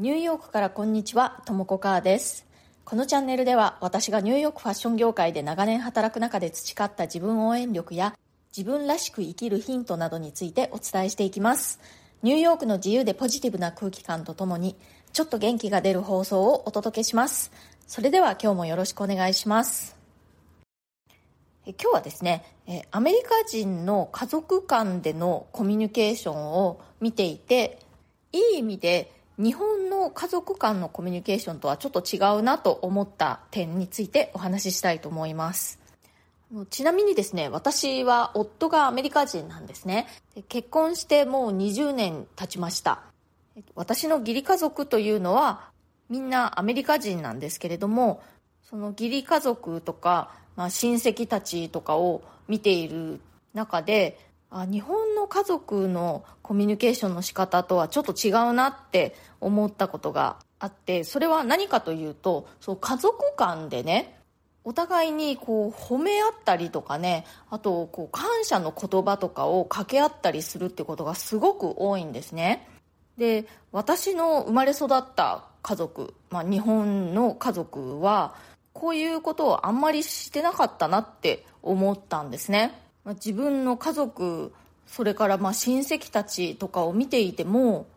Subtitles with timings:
[0.00, 2.46] ニューヨークからこんにちは、ともこかーです。
[2.86, 8.16] このチャンネルでは私がニューヨークファッション業界で長年働く中で培った自分応援力や
[8.56, 11.80] 自分らしく生きるヒントなどについてお伝えしていきます。
[12.22, 14.74] ニューヨークの自由でポジティブな空気感とともに
[15.12, 17.52] ちょっと元気が出る放送をお届けします。
[17.86, 19.98] それでは今日もよろしくお願いします。
[21.66, 22.46] 今日はですね、
[22.90, 27.80] アメリカ人の家族間でのコミュニケーションを見ていて、
[28.32, 35.80] いい意味で日本の家族間のコミュニケーションとはちょっと違うなと思った点についてお話ししたいと思います。
[36.68, 40.08] ちなみにですね、私は夫がアメリカ人なんですね。
[40.34, 43.00] で結婚してもう20年経ちました。
[43.74, 45.70] 私の義理家族というのは
[46.10, 48.22] みんなアメリカ人なんですけれども、
[48.68, 53.20] その義理家族とか、まあ、親戚たちとかを見ている
[53.54, 54.18] 中で、
[54.50, 64.16] あ日本の家族のコミュニケーションの仕方とはちょっと違うなって思ったことがあってそれは何かというとそう家族間でね
[64.62, 72.68] お互いにこう褒め合ったりとかねあとこう感謝の言葉とかを掛け合ったりするってことがすごく多いんですね。
[73.16, 78.34] で私の生まれ育った家族、まあ、日本の家族は
[78.72, 82.89] こういうことをあんまりしてなかったなって思ったんですね。
[83.10, 84.52] まあ自分の家族
[84.86, 87.88] それからまあ親戚たちとかを見ていても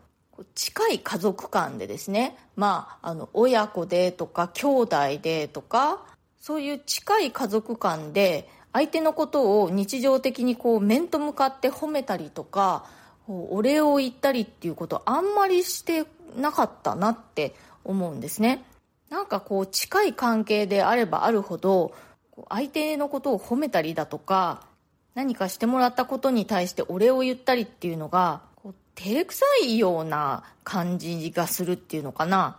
[0.56, 6.04] 近い家族間でですね、まあ、あの親子でとか兄弟でとか
[6.40, 12.84] そういう近い家族間で相手のことを日常的にこう面と向かって褒めたりとか
[13.28, 16.06] お礼を言ったりっていうことあんまりして
[16.36, 18.64] なかったなって思うんですね。
[19.10, 21.94] なんかこう近い関係であればあるほど
[22.48, 24.73] 相手のことを褒めたりだとか
[25.14, 32.58] 何かしてもらったことに対してお礼を言ったりっていうのがこう照れくさいような感じがするっていうのかな、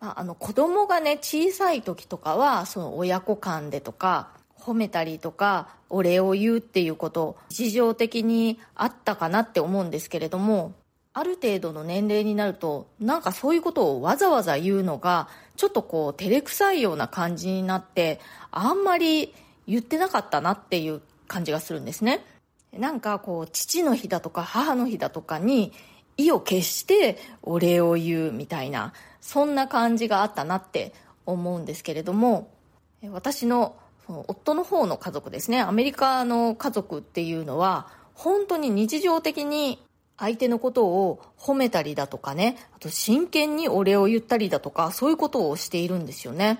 [0.00, 10.72] まあ、あの子供がね小さい時とかはその親子間でとか褒めたりとかお礼を言うっていうこと日常的にあったかなって思うんですけれども
[11.12, 18.20] ある程度の年齢になるとなんかそういうことをわざわざ言うのがちょっとこう照れくさいような感じになって
[18.50, 19.32] あんまり
[19.66, 22.24] 言ってなかったなっていう感じがするんですね。
[22.72, 25.72] なんかこう父の日だとか母の日だとかに
[26.16, 30.92] 意を決してお礼を言うみたいなそんな感じがあったなって
[31.24, 32.50] 思うんですけれども
[33.10, 33.76] 私の
[34.08, 35.60] 夫の方の家族ですね。
[35.60, 39.82] アメリカの家族っていうのは本当に日常的に
[40.16, 46.58] 相手のことを褒めたりだとかねあと真剣にお礼を言ったりだとかそういうことをしているんですよね。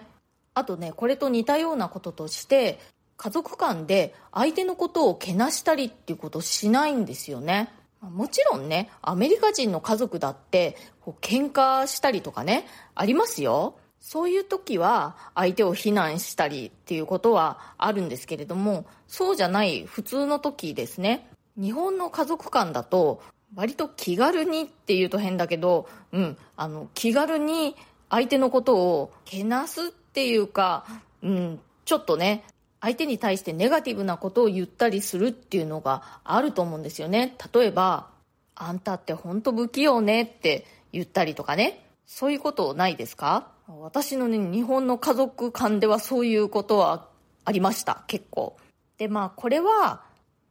[0.54, 2.78] あとねこれと似たようなこととして
[3.16, 7.72] 家族間で相手のことをけなしたりっていうことをしないんですよね。
[8.02, 13.76] もちろんねアメリカ人の家族だってこう喧嘩したりとかねありますよ。
[14.00, 21.28] そういう時は相手を非難したりっていうことはあるんですけれどもそうじゃない普通の時ですね。
[21.56, 23.22] 日本の家族間だと
[23.54, 27.74] 割と気軽にっていうと変だけど、うん、あの気軽に
[28.10, 30.84] 相手のことをけなすっていうか、
[31.22, 32.44] うん、ちょっとね
[32.86, 37.36] 相手に対してネガティブなことを言ったりするっていうのがあると思うんですよね。
[37.52, 38.10] 例えば
[38.54, 41.82] 「あんたって本当不器用ね」って言ったりとかね。
[42.06, 43.48] そういうことないですか？
[43.80, 47.08] 私のね日本の家族間ではそういうことは
[47.44, 48.04] ありました。
[48.06, 48.56] 結構。
[48.98, 50.02] でまあこれは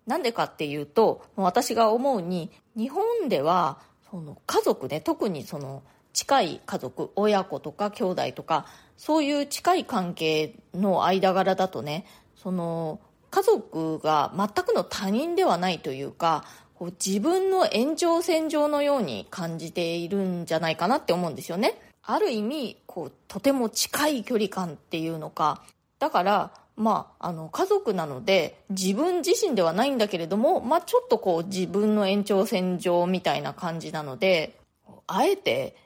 [0.06, 3.80] なんでかっていうと私が思うに日本では
[4.12, 8.66] その家族ね特にその近い家族親子とか兄弟とか
[8.98, 12.06] そういう近い関係の間柄だとね
[12.46, 13.00] その
[13.32, 16.46] 家族が全くの他人ではないというか
[16.76, 21.82] こう自分の延長線上のように感じているんじゃないかなって思うんですよね。
[22.04, 25.64] ある意味こうとても近い距離感っていうのか。
[25.98, 34.60] だからまあ、あの家族なので自分自身ではないんだけれども、まあ、ちょっとこう自分の延長線上みたいな感じなので
[35.08, 35.78] あえて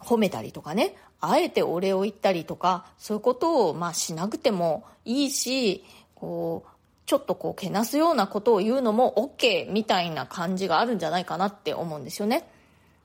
[0.00, 5.84] 褒めたりとかねあえてお礼を言ったりとかそういうことをまあしなくてもいいし
[6.22, 6.70] こう
[7.06, 12.48] ちょっとこうけなすようなことを言うのも OK みたいな感じがあるんじゃないかなって思うんですよね。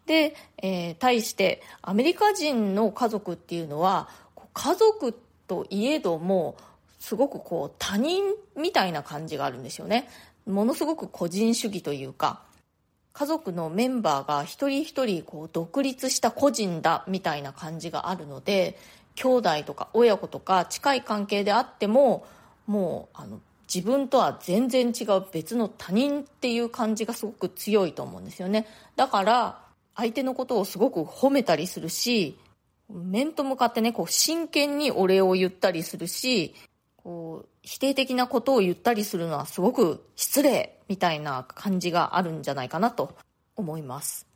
[0.06, 4.08] で、えー、対してアメリカ人の家族っていうのは
[4.54, 6.58] 家族といえども
[7.00, 8.24] すごくこう他人
[8.56, 10.08] みたいな感じがあるんですよね
[10.46, 12.42] ものすごく個人主義というか
[13.14, 18.78] 家族のメンバーが一人一人こう独立した個人だみたいな感じがあるので
[19.16, 22.26] 兄弟とか親子とか近い関係であっても
[22.68, 23.40] もうあの
[23.74, 28.66] 自分とは全然違う別の他人っていう感じがすごく強いと思うんですよね
[28.96, 29.68] だから
[29.98, 32.38] 相手のことをすごく褒めたりするし、
[32.88, 36.54] 面と向かってね、こう真剣にお礼を言ったりするし、
[36.96, 43.16] こう否定的なことを言ったりするのはすごく失礼みたいな感じがあるんじゃないかなと
[43.56, 44.28] 思います。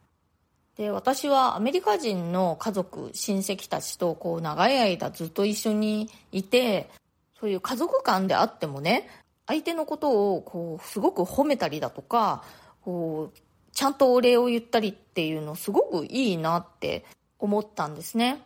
[0.77, 6.89] で、私はアメリカ人の家族、親戚たちとこう長い間ずっと一緒にいて、
[7.41, 9.09] そういう家族間であってもね、
[9.47, 12.43] 相手のことをこうすごく褒めたりだとか、
[12.81, 13.39] こう
[13.73, 17.03] ちゃんとお礼を言ったりっていうのすごくいいなって
[17.39, 18.43] 思ったんですね。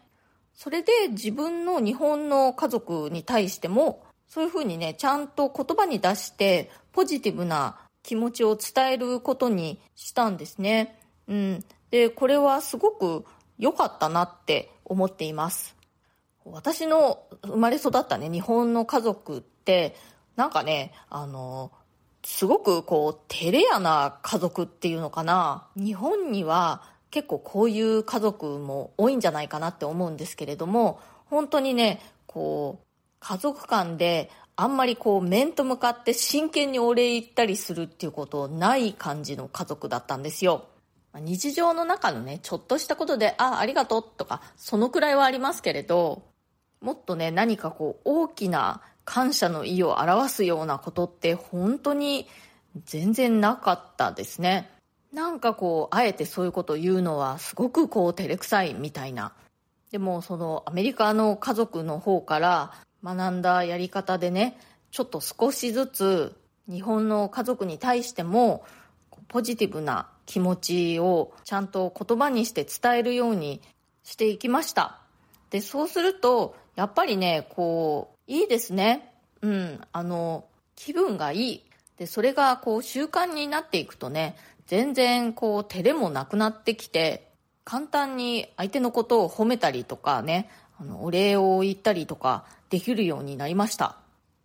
[0.53, 10.97] それで自分の日本の家族に対してもそういうふうにね、ちゃんと言葉に出してポジティブな気持ちを伝えることにしたんですね。
[11.27, 11.65] うん。
[11.91, 13.25] で、これはすごく
[13.59, 15.75] 良かったなって思っています。
[16.45, 19.95] 私の生まれ育ったね、日本の家族って、
[20.35, 21.71] なんかね、あの、
[22.23, 25.67] すごくこう、照れ屋な家族っていうのかな。
[25.75, 32.85] 日本には結構こういう家族も多いんじゃないかなって思うんですけれども、本当にね、こう、
[33.19, 40.65] 家族間であんまりこう面と向かって真剣にお礼言ったりするっていうことない感じの家族だったんですよ。
[41.15, 46.23] 日常の中のね、ちょっとしたことで、あ、ありがとうとか、そのくらいはありますけれど、
[46.85, 52.27] もっとね、何かこう、大きな感謝の意を表すようなことって本当に
[52.85, 54.69] 全然なかったですね。
[55.11, 59.33] なんかこう、あえてそういうことを言うのはすごくこう、照れくさいみたいな。
[59.89, 62.73] でも、そのアメリカの家族の方から
[63.03, 64.55] 学んだやり方でね、
[64.91, 66.35] ちょっと少しずつ
[66.69, 68.63] 日本の家族に対しても、
[69.27, 73.63] ポジティブな気持ちをちゃんと言葉にして伝えるように
[74.03, 74.99] していきました。
[75.49, 79.13] で、そうすると、やっぱりね、こう、いいですね。
[79.41, 80.45] うん、あの、
[80.75, 81.63] 気分がいい。
[81.97, 84.35] で、それがこう習慣になっていくとね、
[84.67, 87.31] 全然こう照れもなくなってきて、
[87.63, 90.49] 簡単に相手のことを褒めたりとかね、
[90.79, 93.97] あの、お礼を言ったりとかできるようになりました。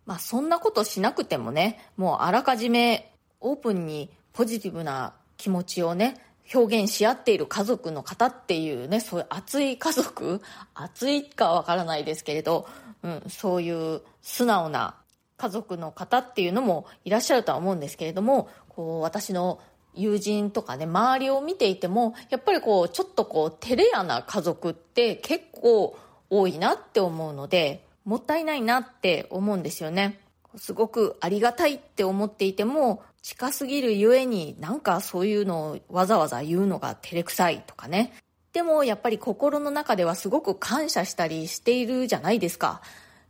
[0.05, 6.17] まあそんなことしなくてもね、もうあらかじめオープンにポジティブな気持ちをね、
[6.53, 10.41] 表現し合っている家族の方っていうね、そういう熱い家族？
[10.73, 12.67] 熱いかわからないですけれど、
[13.03, 14.95] うん、そういう素直な
[15.37, 19.59] 家族の方っていうのもいらっしゃるとは思うんですけれども、こう、私の
[19.95, 25.97] 友人とかね、周りを見ていても、やっぱりこう、ちょっとこう、照れ屋な家族って結構
[26.29, 30.19] 多いなって思うので、もったいないなって思うんですよね。
[30.55, 38.13] すごくありがたいって思っていても、近すぎるゆえになんかそういうのをわざわざ言うのが照れくさいとかね。
[38.53, 42.81] でもやっぱり心の中ではすごく感謝したりしているじゃないですか。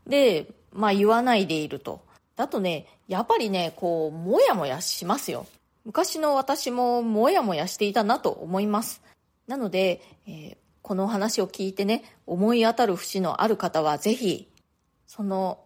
[0.08, 2.02] で、まあ言わないでいると。
[2.36, 5.46] だとね、やっぱりね、こう、もやもやしますよ。
[5.86, 9.02] 昔の私ももやもやしていたなと思います。
[9.48, 14.48] なので、えー、この話を聞いてね、思い当たる節のある方はぜひ、
[15.06, 15.60] その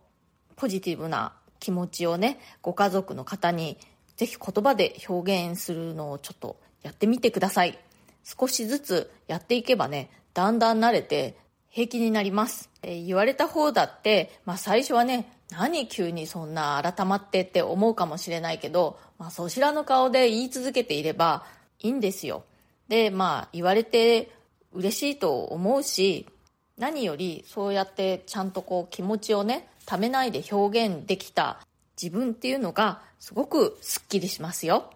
[0.55, 3.77] ポジティブな気持ちをね、ご家族の方に
[4.15, 7.77] ぜひ言葉で表現するのをちょっとやってみてください。
[8.23, 11.37] 少しずつやっていけばね、だんだん慣れて
[11.69, 12.69] 平気になります。
[12.81, 21.45] えー、言われた方だって、まあ最初はね、何急にそんな改まってって思うかもしれないけど、まあそちらの顔で言い続けていれば
[21.79, 22.45] いいんですよ。
[22.87, 24.31] で、まあ言われて
[24.73, 26.27] 嬉しいと思うし、
[26.77, 31.59] 何よりそうやってちゃんとこう気持ちをね、ためないで表現できた
[32.01, 34.91] 自分っていうのがすごくスッキリしますよ。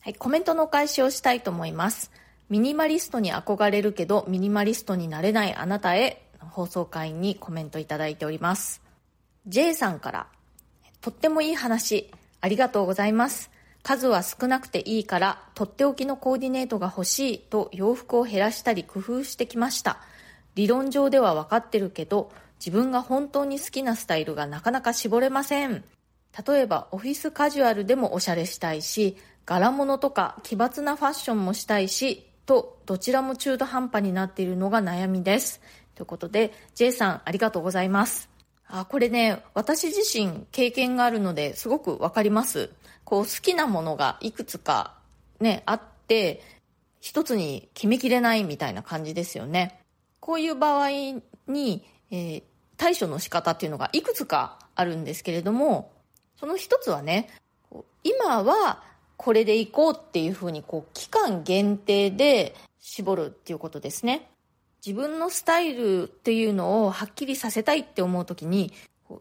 [0.00, 2.10] はい、コメントのお返しをしたいと思います。
[2.50, 8.82] ミニマリストに憧れるけどミニマリストになれないあなたへ放送会にコメントいただいております。
[9.46, 10.26] J さんから、
[11.00, 13.50] とってもいい話、ありがとうございます。
[13.82, 19.98] 数は少なくていいから、とっておきのコーディネートが欲しいと洋服を減らしたり工夫してきました。
[20.54, 22.32] 理論上では分かってるけど、
[22.64, 25.84] 自分が本当に好きなスタイルがなかなか絞れません。
[26.48, 35.60] 例えばオフィスカジュアルでもおしゃれしたいし、柄物とか奇抜なファッションもしたいし、とどちらも中途半端になっているのが悩みです。
[35.94, 38.30] ということで、J さんありがとうございます。
[38.66, 42.70] あ、これね、私自身経験があるのですごくわかります。
[43.04, 44.94] こう好きなものがいくつか
[45.38, 46.42] ね、あって、
[47.00, 49.80] 一つに決めきれないみたいな感じですよね。
[50.20, 50.88] こういう場合
[51.46, 52.42] に、えー、
[52.76, 55.92] 対処の仕方っていうのがいくつかあるんですけれども、
[56.36, 57.28] その一つはね、
[58.02, 58.82] 今は
[59.16, 64.30] これでいこうっていうふうにこう期間限定で絞るっていうことですね。
[64.84, 68.72] 自分のスタイルっていうのをはっきりさせたいって思う時に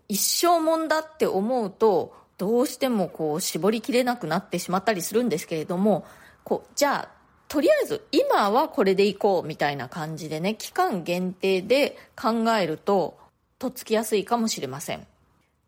[0.10, 6.06] 一生もんだって思うとどうしてもこう絞りきれなくなってしまったりするんですけれども
[6.44, 7.10] こうじゃあ
[7.48, 13.18] とりあえず今はこれでいこうみたいな感じでね期間限定で考えると
[13.64, 15.08] とっつきやすいかもしれません。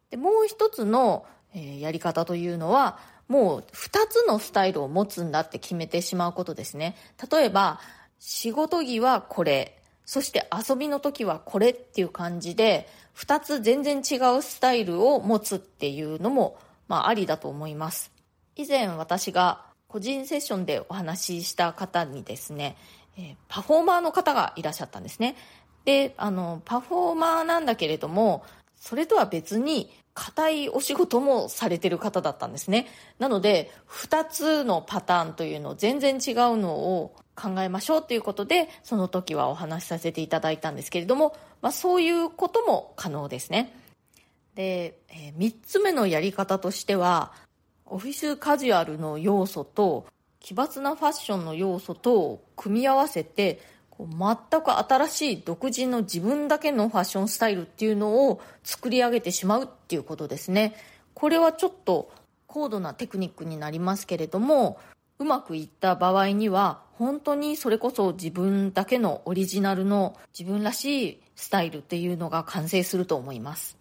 [0.09, 2.99] でもう一つの、えー、やり方というのは
[3.29, 6.97] もう2つのスタイルを持つんだって決めてしまうことですね。
[7.31, 7.79] 例えば
[8.19, 16.59] 仕事着はこれそして遊びの時はこれっていう感じで2つ全然違うスタイルを持つっていうのも、
[16.89, 18.11] まあ、ありだと思います。
[18.57, 22.75] 以前私が個人セッションでお話しした方にですね、
[23.17, 25.37] えー、パフォーマーの方がいらっしゃったんですね。
[25.85, 28.43] であのパフォーマーなんだけれども
[28.75, 32.87] それとは別に硬いお仕事もされてる方だったんですね。
[33.19, 43.73] なので2つのパターンというのを全然違うのを考えましょうということでその時はお話しさせていただいたんですけれども、まあ、そういうことも可能ですね。
[44.55, 47.33] で、えー、3つ目のやり方としては
[47.85, 50.07] オフィスカジュアルの要素と
[50.39, 53.59] 奇抜なファッションの要素と組み合わせて
[53.99, 60.75] 全く新しい独自の自分だけのファッションスタイルっていうのを作り上げてしまうっていうことですね。
[61.13, 62.11] これはちょっと
[62.47, 64.79] 高度なテクニックになりますけれども
[65.17, 73.77] うまくいった場合には本当にそれこそ自分だけのオリジナルの自分らしいスタイルっていうのが完成すると思います。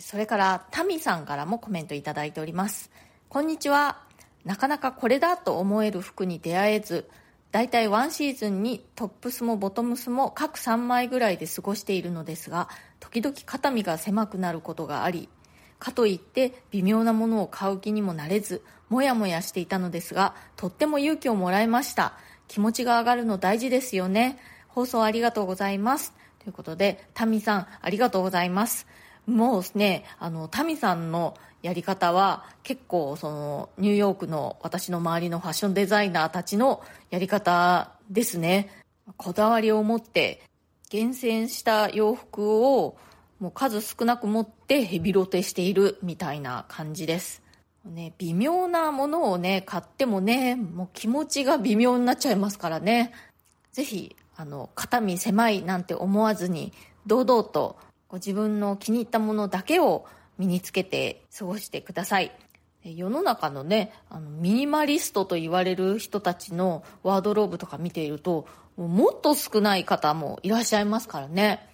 [0.00, 2.90] それからタミさんからもコメントいただいております。
[3.28, 4.00] こんにちは
[4.44, 7.08] なかなかこれだと思える服に出会えず
[7.52, 12.68] 大体ワンシーズンにトップスもボトムスも各3枚ぐらいで過ごしているのですが
[12.98, 15.28] 時々肩身が狭くなることがあり
[15.78, 22.14] かといって微妙なものを買う気にもなれずもやもやしていたのですがとっても勇気をもらいました。
[22.48, 24.38] 気持ちが上がるの大事ですよね。
[24.68, 26.12] 放送ありがとうございます。
[26.38, 28.86] ということでタミさんありがとうございます。
[29.26, 38.68] もうねあのタミさんのやり方は結構そのニューヨークの私の周りのファッションデザイナーたちのやり方ですね。
[39.16, 40.42] こだわりを持って
[40.90, 42.96] 厳選した洋服を
[43.40, 47.42] もう数少なく持ってヘビロテしているみたいな感じです。
[47.84, 53.12] ね、微妙なものをね買ってもねもう気持ちが微妙になっちゃいますからね。
[53.72, 56.72] ぜひあの肩身狭いなんて思わずに
[57.06, 57.78] 堂々と
[58.08, 60.06] ご自分の気に入ったものだけを
[60.38, 62.32] 身につけて過ごしてください。
[62.84, 68.46] 世の中のねあのミニマリストと言われる人たちのワードローブとか見ていると
[68.76, 71.68] もっと少ない方もいらっしゃいますからね。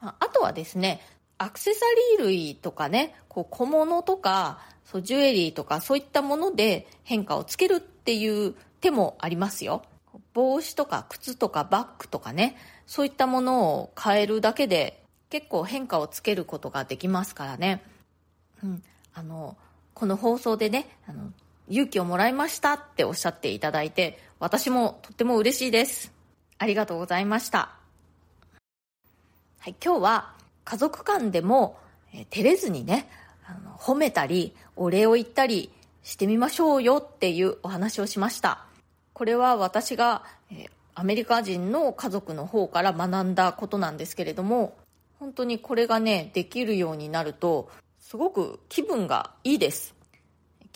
[0.00, 1.00] あとはですね
[1.38, 1.80] アクセサ
[2.18, 9.82] リー類とかねこう小物とかそうジュエリーとかそういったもので変化をつけるっていう手もありますよ。
[10.34, 12.56] 帽子とか靴とかバッグとかね
[12.86, 17.82] そういったものを変えるだけで結構変化をつけることができますからね。
[18.64, 19.56] うん、あの
[19.92, 21.30] この放送でねあの
[21.68, 26.12] 勇気をもらいましたっておっしゃっていただいて私もとっても嬉しいです。
[26.58, 27.70] ありがとうございました。
[29.58, 31.78] はい今日は家族間でも、
[32.12, 33.08] えー、照れずにね
[33.46, 35.70] あの褒めたりお礼を言ったり
[36.02, 38.64] してみましょうよっていうお話をしました。
[39.12, 44.74] これは私が、えー、アメリカ人の家族の方から学んだことなんですけれども
[45.18, 47.70] 本当にこれがねできるようになると
[48.04, 49.94] すごく気分がいいです。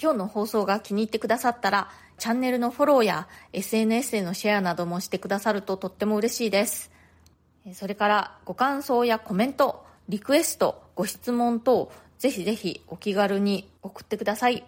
[0.01, 6.91] 今日の放送が気に入ってくださったらチャンネルのフォローや SNS へのシェアなどもしてくださるととっても嬉しいです。
[7.75, 14.65] それからご感想やコメントリクエストご質問等ぜひぜひお気軽に送ってください。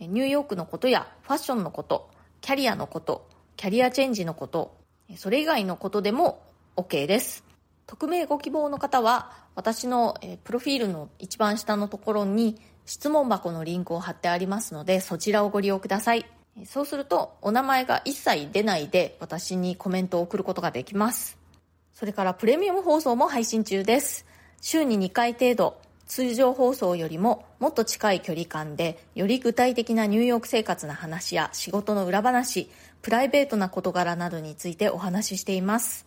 [0.00, 4.74] ニューヨークのことやファッションのことキャリアのことキャリアチェンジのこと
[5.14, 6.42] それ以外のことでも
[6.76, 7.51] OK です。
[7.86, 16.26] 匿名ご希望の方は私のプロフィールの一番下のところに質問箱のリンクを貼ってありますのでそちらをご利用ください。
[16.66, 21.38] そうするとお名前が一切出ないで私にコメントを送ることができます。
[21.94, 24.26] それからプレミアム放送も配信中です。
[24.60, 32.70] 週に2回程度通常放送よりももっと近い距離感でより具体的なニューヨーク生活の話や仕事の裏話
[33.00, 36.06] プライベートな事柄などについてお話ししています。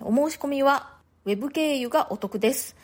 [0.00, 2.74] お申し込みはウェブ経由がお得です。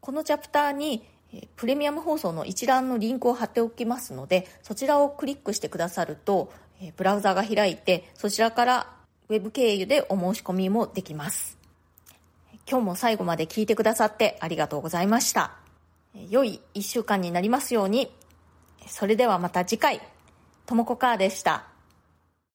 [0.00, 1.06] このチャプターに
[1.54, 6.52] プレミアム放送の一覧のリンクを貼っておきますので、そちらをクリックしてくださると、
[6.96, 8.96] ブラウザが開いて、そちらから
[9.28, 11.58] ウェブ経由でお申し込みもできます。
[12.68, 15.52] 今日も最後まで聞いてくださってありがとうございました。
[16.28, 18.10] 良い一週間になりますように。
[18.88, 20.00] それではまた次回、
[20.66, 21.75] ともこかーでした。